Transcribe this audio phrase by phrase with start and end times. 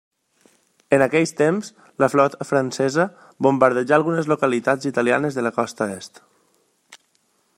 [0.95, 1.67] En aquells temps,
[2.03, 3.05] la flota francesa
[3.47, 6.23] bombardejà algunes localitats italianes de la costa est.